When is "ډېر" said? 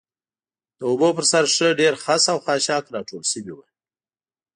1.81-1.93